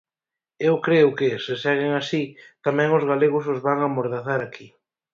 E 0.61 0.63
eu 0.69 0.75
creo 0.85 1.09
que, 1.17 1.29
se 1.45 1.53
seguen 1.63 1.91
así, 2.01 2.23
tamén 2.65 2.89
os 2.97 3.03
galegos 3.11 3.45
os 3.53 3.59
van 3.67 3.79
amordazar 3.81 4.39
aquí. 4.43 4.67